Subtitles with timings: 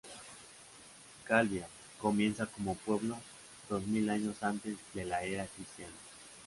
[1.25, 1.67] Calviá,
[1.99, 3.17] comienza como pueblo
[3.69, 5.93] dos mil años antes de la era cristiana.